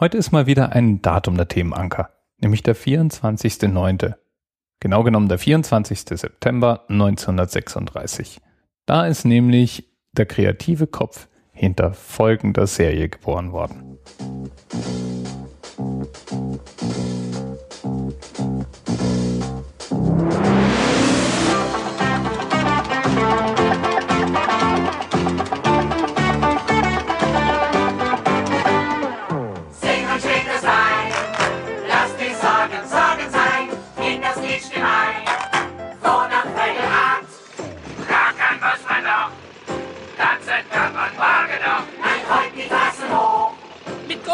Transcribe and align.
Heute 0.00 0.16
ist 0.18 0.32
mal 0.32 0.46
wieder 0.46 0.72
ein 0.72 1.02
Datum 1.02 1.36
der 1.36 1.48
Themenanker, 1.48 2.10
nämlich 2.40 2.62
der 2.62 2.74
24.09. 2.74 4.14
Genau 4.80 5.02
genommen 5.02 5.28
der 5.28 5.38
24. 5.38 6.00
September 6.18 6.84
1936. 6.88 8.40
Da 8.86 9.06
ist 9.06 9.24
nämlich 9.24 9.92
der 10.12 10.26
kreative 10.26 10.86
Kopf 10.86 11.28
hinter 11.52 11.92
folgender 11.92 12.66
Serie 12.66 13.08
geboren 13.10 13.52
worden. 13.52 13.98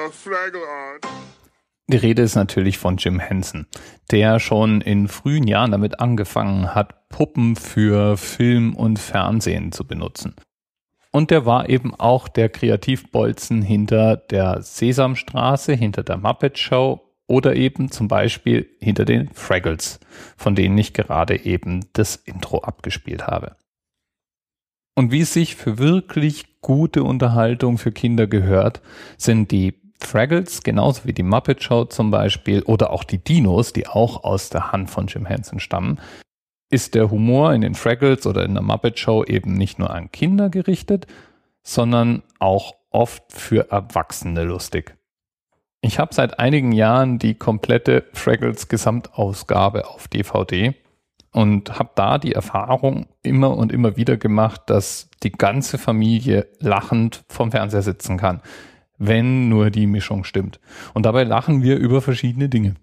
Bruna 0.00 0.10
Fragelart. 0.10 1.06
Die 1.88 1.96
Rede 1.96 2.22
ist 2.22 2.34
natürlich 2.34 2.78
von 2.78 2.96
Jim 2.96 3.18
Henson, 3.18 3.66
der 4.10 4.40
schon 4.40 4.80
in 4.80 5.08
frühen 5.08 5.46
Jahren 5.46 5.72
damit 5.72 6.00
angefangen 6.00 6.74
hat, 6.74 7.08
Puppen 7.08 7.56
für 7.56 8.16
Film 8.16 8.74
und 8.74 8.98
Fernsehen 8.98 9.72
zu 9.72 9.86
benutzen. 9.86 10.34
Und 11.10 11.30
der 11.30 11.44
war 11.44 11.68
eben 11.68 11.94
auch 11.94 12.28
der 12.28 12.48
Kreativbolzen 12.48 13.62
hinter 13.62 14.16
der 14.16 14.62
Sesamstraße, 14.62 15.74
hinter 15.74 16.02
der 16.02 16.16
Muppet 16.16 16.58
Show 16.58 17.00
oder 17.26 17.56
eben 17.56 17.90
zum 17.90 18.08
Beispiel 18.08 18.70
hinter 18.80 19.04
den 19.04 19.28
Fraggles, 19.34 20.00
von 20.36 20.54
denen 20.54 20.78
ich 20.78 20.94
gerade 20.94 21.44
eben 21.44 21.84
das 21.92 22.16
Intro 22.16 22.58
abgespielt 22.60 23.26
habe. 23.26 23.56
Und 24.94 25.12
wie 25.12 25.20
es 25.20 25.32
sich 25.32 25.56
für 25.56 25.78
wirklich 25.78 26.60
gute 26.60 27.02
Unterhaltung 27.02 27.78
für 27.78 27.92
Kinder 27.92 28.26
gehört, 28.26 28.80
sind 29.16 29.50
die 29.50 29.80
Fraggles, 30.04 30.62
genauso 30.62 31.04
wie 31.04 31.12
die 31.12 31.22
Muppet 31.22 31.62
Show 31.62 31.84
zum 31.84 32.10
Beispiel, 32.10 32.62
oder 32.62 32.90
auch 32.90 33.04
die 33.04 33.18
Dinos, 33.18 33.72
die 33.72 33.86
auch 33.86 34.24
aus 34.24 34.50
der 34.50 34.72
Hand 34.72 34.90
von 34.90 35.06
Jim 35.06 35.26
Henson 35.26 35.60
stammen, 35.60 36.00
ist 36.70 36.94
der 36.94 37.10
Humor 37.10 37.52
in 37.52 37.60
den 37.60 37.74
Fraggles 37.74 38.26
oder 38.26 38.44
in 38.44 38.54
der 38.54 38.62
Muppet 38.62 38.98
Show 38.98 39.24
eben 39.24 39.54
nicht 39.54 39.78
nur 39.78 39.90
an 39.90 40.10
Kinder 40.12 40.48
gerichtet, 40.48 41.06
sondern 41.62 42.22
auch 42.38 42.74
oft 42.90 43.24
für 43.32 43.70
Erwachsene 43.70 44.44
lustig. 44.44 44.96
Ich 45.82 45.98
habe 45.98 46.14
seit 46.14 46.38
einigen 46.38 46.72
Jahren 46.72 47.18
die 47.18 47.34
komplette 47.34 48.04
Fraggles 48.12 48.68
Gesamtausgabe 48.68 49.88
auf 49.88 50.08
DVD 50.08 50.74
und 51.32 51.78
habe 51.78 51.90
da 51.94 52.18
die 52.18 52.32
Erfahrung 52.32 53.06
immer 53.22 53.56
und 53.56 53.72
immer 53.72 53.96
wieder 53.96 54.16
gemacht, 54.16 54.62
dass 54.66 55.08
die 55.22 55.32
ganze 55.32 55.78
Familie 55.78 56.48
lachend 56.58 57.24
vom 57.28 57.50
Fernseher 57.50 57.82
sitzen 57.82 58.18
kann, 58.18 58.42
wenn 59.00 59.48
nur 59.48 59.70
die 59.70 59.86
Mischung 59.86 60.22
stimmt. 60.24 60.60
Und 60.94 61.06
dabei 61.06 61.24
lachen 61.24 61.62
wir 61.62 61.78
über 61.78 62.02
verschiedene 62.02 62.48
Dinge. 62.48 62.74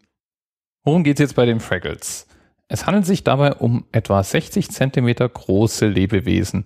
Worum 0.83 1.03
geht's 1.03 1.19
jetzt 1.21 1.35
bei 1.35 1.45
den 1.45 1.59
Fraggles? 1.59 2.27
Es 2.67 2.85
handelt 2.85 3.05
sich 3.05 3.23
dabei 3.23 3.53
um 3.53 3.85
etwa 3.91 4.21
60 4.21 4.69
Zentimeter 4.71 5.29
große 5.29 5.87
Lebewesen, 5.87 6.65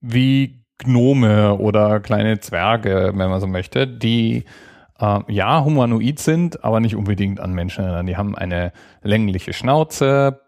wie 0.00 0.64
Gnome 0.78 1.58
oder 1.58 2.00
kleine 2.00 2.40
Zwerge, 2.40 3.12
wenn 3.14 3.30
man 3.30 3.40
so 3.40 3.46
möchte, 3.46 3.86
die 3.86 4.44
äh, 4.98 5.20
ja 5.28 5.64
humanoid 5.64 6.18
sind, 6.18 6.64
aber 6.64 6.80
nicht 6.80 6.96
unbedingt 6.96 7.40
an 7.40 7.52
Menschen 7.52 7.84
erinnern. 7.84 8.06
Die 8.06 8.16
haben 8.16 8.34
eine 8.34 8.72
längliche 9.02 9.52
Schnauze, 9.52 10.40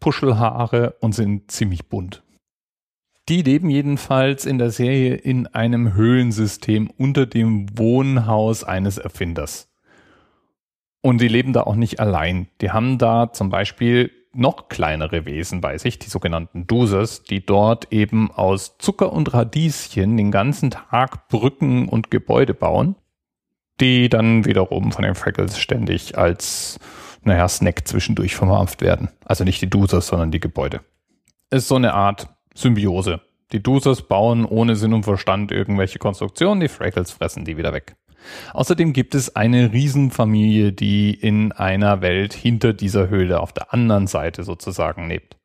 Puschelhaare 0.00 0.96
und 1.00 1.14
sind 1.14 1.50
ziemlich 1.50 1.88
bunt. 1.88 2.21
Die 3.28 3.42
leben 3.42 3.70
jedenfalls 3.70 4.44
in 4.46 4.58
der 4.58 4.70
Serie 4.70 5.14
in 5.14 5.46
einem 5.46 5.94
Höhlensystem 5.94 6.90
unter 6.96 7.24
dem 7.26 7.66
Wohnhaus 7.78 8.64
eines 8.64 8.98
Erfinders. 8.98 9.72
Und 11.02 11.20
die 11.20 11.28
leben 11.28 11.52
da 11.52 11.62
auch 11.62 11.76
nicht 11.76 12.00
allein. 12.00 12.48
Die 12.60 12.70
haben 12.70 12.98
da 12.98 13.32
zum 13.32 13.48
Beispiel 13.48 14.10
noch 14.34 14.68
kleinere 14.68 15.24
Wesen 15.24 15.60
bei 15.60 15.78
sich, 15.78 15.98
die 15.98 16.08
sogenannten 16.08 16.66
Dusers, 16.66 17.22
die 17.22 17.44
dort 17.44 17.92
eben 17.92 18.30
aus 18.30 18.78
Zucker 18.78 19.12
und 19.12 19.32
Radieschen 19.32 20.16
den 20.16 20.30
ganzen 20.30 20.70
Tag 20.70 21.28
Brücken 21.28 21.88
und 21.88 22.10
Gebäude 22.10 22.54
bauen, 22.54 22.96
die 23.80 24.08
dann 24.08 24.44
wiederum 24.44 24.90
von 24.90 25.04
den 25.04 25.14
Fraggles 25.14 25.58
ständig 25.58 26.16
als, 26.16 26.78
naja, 27.22 27.48
Snack 27.48 27.86
zwischendurch 27.86 28.34
vermampft 28.34 28.80
werden. 28.80 29.10
Also 29.24 29.44
nicht 29.44 29.60
die 29.60 29.70
Dusers, 29.70 30.06
sondern 30.08 30.30
die 30.30 30.40
Gebäude. 30.40 30.80
Ist 31.50 31.68
so 31.68 31.76
eine 31.76 31.92
Art 31.92 32.28
Symbiose. 32.54 33.20
Die 33.52 33.62
Dusers 33.62 34.02
bauen 34.02 34.44
ohne 34.44 34.76
Sinn 34.76 34.94
und 34.94 35.04
Verstand 35.04 35.52
irgendwelche 35.52 35.98
Konstruktionen, 35.98 36.60
die 36.60 36.68
Fraggles 36.68 37.10
fressen 37.10 37.44
die 37.44 37.56
wieder 37.56 37.72
weg. 37.72 37.96
Außerdem 38.54 38.92
gibt 38.92 39.14
es 39.14 39.34
eine 39.36 39.72
Riesenfamilie, 39.72 40.72
die 40.72 41.12
in 41.12 41.52
einer 41.52 42.00
Welt 42.00 42.32
hinter 42.32 42.72
dieser 42.72 43.08
Höhle 43.08 43.40
auf 43.40 43.52
der 43.52 43.74
anderen 43.74 44.06
Seite 44.06 44.44
sozusagen 44.44 45.08
lebt. 45.08 45.36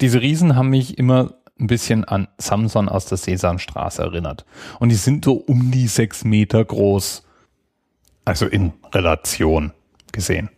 Diese 0.00 0.20
Riesen 0.20 0.56
haben 0.56 0.68
mich 0.68 0.98
immer 0.98 1.34
ein 1.58 1.66
bisschen 1.66 2.04
an 2.04 2.28
Samson 2.38 2.88
aus 2.88 3.06
der 3.06 3.18
Sesamstraße 3.18 4.02
erinnert. 4.02 4.44
Und 4.78 4.88
die 4.88 4.96
sind 4.96 5.24
so 5.24 5.34
um 5.34 5.70
die 5.70 5.86
sechs 5.86 6.24
Meter 6.24 6.64
groß. 6.64 7.24
Also 8.24 8.46
in 8.46 8.72
Relation 8.92 9.72
gesehen. 10.12 10.50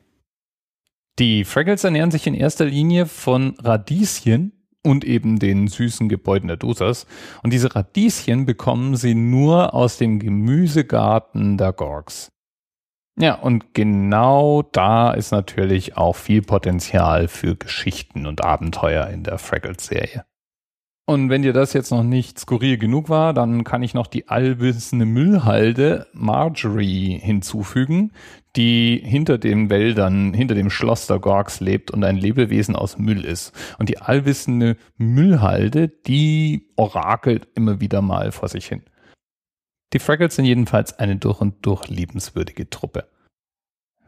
Die 1.19 1.45
Fraggles 1.45 1.85
ernähren 1.85 2.11
sich 2.11 2.27
in 2.27 2.35
erster 2.35 2.65
Linie 2.65 3.07
von 3.07 3.55
Radieschen 3.59 4.53
und 4.85 5.05
eben 5.05 5.39
den 5.39 5.67
süßen 5.67 6.09
Gebäuden 6.09 6.49
der 6.49 6.57
Dosas. 6.57 7.07
Und 7.43 7.53
diese 7.53 7.75
Radieschen 7.75 8.47
bekommen 8.47 8.97
sie 8.97 9.15
nur 9.15 9.75
aus 9.75 9.99
dem 9.99 10.19
Gemüsegarten 10.21 11.59
der 11.59 11.73
Gorgs. 11.73 12.31
Ja, 13.19 13.35
und 13.35 13.75
genau 13.75 14.63
da 14.63 15.13
ist 15.13 15.31
natürlich 15.31 15.97
auch 15.97 16.17
viel 16.17 16.43
Potenzial 16.43 17.29
für 17.29 17.57
Geschichten 17.57 18.27
und 18.27 18.45
Abenteuer 18.45 19.07
in 19.07 19.23
der 19.23 19.39
Fraggles-Serie. 19.39 20.25
Und 21.07 21.29
wenn 21.29 21.43
dir 21.43 21.53
das 21.53 21.75
jetzt 21.75 21.91
noch 21.91 22.03
nicht 22.03 22.39
skurril 22.39 22.79
genug 22.79 23.11
war, 23.11 23.35
dann 23.35 23.63
kann 23.63 23.83
ich 23.83 23.93
noch 23.93 24.07
die 24.07 24.29
allwissende 24.29 25.05
Müllhalde 25.05 26.07
Marjorie 26.15 27.19
hinzufügen, 27.19 28.13
die 28.57 29.03
hinter 29.05 29.37
den 29.37 29.69
Wäldern, 29.69 30.33
hinter 30.33 30.55
dem 30.55 30.71
Schloss 30.71 31.07
der 31.07 31.19
Gorgs 31.19 31.61
lebt 31.61 31.91
und 31.91 32.05
ein 32.05 32.17
Lebewesen 32.17 32.75
aus 32.75 32.97
Müll 32.97 33.23
ist. 33.27 33.53
Und 33.79 33.91
die 33.91 33.99
allwissende 33.99 34.79
Müllhalde, 34.97 35.89
die 35.89 36.71
orakelt 36.77 37.49
immer 37.55 37.81
wieder 37.81 38.01
mal 38.01 38.33
vor 38.33 38.49
sich 38.49 38.67
hin. 38.67 38.83
Die 39.93 39.99
Fraggles 39.99 40.37
sind 40.37 40.47
jedenfalls 40.47 40.99
eine 40.99 41.17
durch 41.17 41.41
und 41.41 41.67
durch 41.67 41.87
liebenswürdige 41.89 42.71
Truppe. 42.71 43.09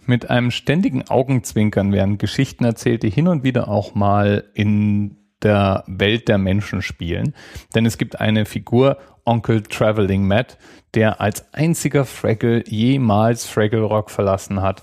Mit 0.06 0.30
einem 0.30 0.50
ständigen 0.50 1.06
Augenzwinkern 1.08 1.92
werden 1.92 2.16
Geschichten 2.16 2.64
erzählt, 2.64 3.02
die 3.02 3.10
hin 3.10 3.28
und 3.28 3.44
wieder 3.44 3.68
auch 3.68 3.94
mal 3.94 4.44
in 4.54 5.25
der 5.46 5.84
Welt 5.86 6.26
der 6.26 6.38
Menschen 6.38 6.82
spielen. 6.82 7.34
Denn 7.74 7.86
es 7.86 7.98
gibt 7.98 8.20
eine 8.20 8.46
Figur, 8.46 8.98
Onkel 9.24 9.62
Traveling 9.62 10.26
Matt, 10.26 10.58
der 10.94 11.20
als 11.20 11.54
einziger 11.54 12.04
Fraggle 12.04 12.64
jemals 12.66 13.46
Fraggle 13.46 13.82
Rock 13.82 14.10
verlassen 14.10 14.60
hat 14.60 14.82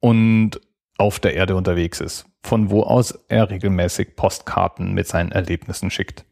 und 0.00 0.60
auf 0.96 1.20
der 1.20 1.34
Erde 1.34 1.56
unterwegs 1.56 2.00
ist, 2.00 2.26
von 2.42 2.70
wo 2.70 2.82
aus 2.82 3.12
er 3.28 3.50
regelmäßig 3.50 4.16
Postkarten 4.16 4.94
mit 4.94 5.06
seinen 5.06 5.30
Erlebnissen 5.30 5.90
schickt. 5.90 6.24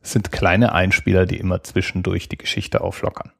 Es 0.00 0.12
sind 0.12 0.32
kleine 0.32 0.72
Einspieler, 0.72 1.26
die 1.26 1.36
immer 1.36 1.62
zwischendurch 1.62 2.30
die 2.30 2.38
Geschichte 2.38 2.80
auflockern. 2.80 3.32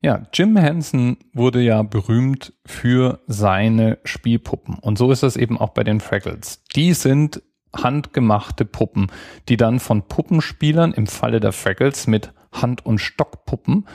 Ja, 0.00 0.22
Jim 0.32 0.56
Henson 0.56 1.18
wurde 1.34 1.60
ja 1.60 1.82
berühmt 1.82 2.54
für 2.66 3.20
seine 3.26 3.98
Spielpuppen. 4.04 4.78
Und 4.78 4.96
so 4.96 5.10
ist 5.10 5.22
das 5.22 5.36
eben 5.36 5.58
auch 5.58 5.70
bei 5.70 5.84
den 5.84 6.00
Fraggles. 6.00 6.62
Die 6.74 6.94
sind 6.94 7.42
handgemachte 7.82 8.64
Puppen, 8.64 9.08
die 9.48 9.56
dann 9.56 9.80
von 9.80 10.06
Puppenspielern 10.06 10.92
im 10.92 11.06
Falle 11.06 11.40
der 11.40 11.52
Fraggles 11.52 12.06
mit 12.06 12.32
Hand- 12.52 12.84
und 12.86 12.98
Stockpuppen 12.98 13.86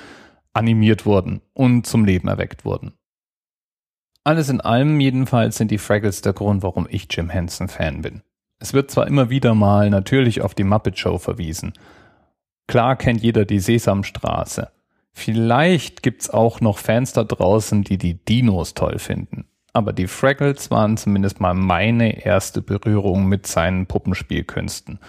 animiert 0.54 1.06
wurden 1.06 1.42
und 1.54 1.86
zum 1.86 2.06
Leben 2.06 2.28
erweckt 2.28 2.66
wurden. 2.66 2.94
Alles 4.24 4.50
in 4.50 4.62
allem 4.62 5.00
jedenfalls 5.00 5.58
sind 5.58 5.72
die 5.72 5.78
Fraggles 5.78 6.22
der 6.22 6.34
Grund, 6.34 6.62
warum 6.62 6.88
ich 6.90 7.08
Jim 7.10 7.30
Henson 7.30 7.68
Fan 7.68 8.02
bin. 8.02 8.22
Es 8.60 8.74
wird 8.74 8.92
zwar 8.92 9.08
immer 9.08 9.30
wieder 9.30 9.56
mal 9.56 9.90
natürlich 9.90 10.42
auf 10.42 10.54
die 10.54 10.66
Muppet 10.66 11.00
Show 11.00 11.18
verwiesen. 11.18 11.74
Klar 12.68 12.98
kennt 12.98 13.22
jeder 13.22 13.46
die 13.46 13.60
Sesamstraße. 13.60 14.70
Vielleicht 15.14 16.04
gibt's 16.04 16.30
auch 16.30 16.62
noch 16.62 16.78
Fans 16.78 17.14
da 17.14 17.24
draußen, 17.24 17.84
die 17.84 17.98
die 17.98 18.24
Dinos 18.24 18.74
toll 18.74 19.00
finden. 19.00 19.46
Aber 19.74 19.94
die 19.94 20.08
Fraggles 20.08 20.72
waren 20.72 20.98
zumindest 20.98 21.40
mal 21.40 21.54
meine 21.54 22.26
erste 22.26 22.62
Berührung 22.62 23.26
mit 23.26 23.48
seinen 23.48 23.86
Puppenspielkünsten. 23.86 25.00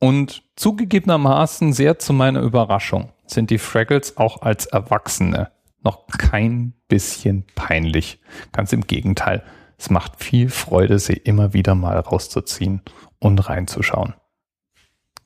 Und 0.00 0.42
zugegebenermaßen 0.56 1.72
sehr 1.72 1.98
zu 1.98 2.12
meiner 2.12 2.40
Überraschung 2.40 3.12
sind 3.26 3.50
die 3.50 3.58
Fraggles 3.58 4.16
auch 4.16 4.42
als 4.42 4.66
Erwachsene 4.66 5.50
noch 5.82 6.06
kein 6.08 6.74
bisschen 6.88 7.44
peinlich. 7.54 8.20
Ganz 8.52 8.72
im 8.72 8.82
Gegenteil. 8.82 9.44
Es 9.78 9.90
macht 9.90 10.22
viel 10.22 10.48
Freude, 10.48 10.98
sie 10.98 11.14
immer 11.14 11.52
wieder 11.52 11.74
mal 11.74 11.98
rauszuziehen 11.98 12.82
und 13.18 13.38
reinzuschauen. 13.48 14.14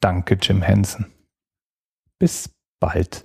Danke, 0.00 0.38
Jim 0.40 0.62
Henson. 0.62 1.06
Bis 2.18 2.50
bald. 2.78 3.24